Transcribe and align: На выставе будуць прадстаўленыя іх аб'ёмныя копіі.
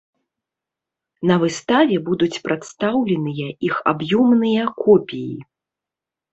На 1.31 1.35
выставе 1.43 1.99
будуць 2.09 2.41
прадстаўленыя 2.49 3.47
іх 3.71 3.75
аб'ёмныя 3.95 4.63
копіі. 4.83 5.33